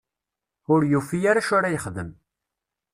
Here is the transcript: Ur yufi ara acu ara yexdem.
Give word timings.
Ur 0.73 0.81
yufi 0.91 1.19
ara 1.31 1.41
acu 1.43 1.53
ara 1.57 1.73
yexdem. 1.73 2.09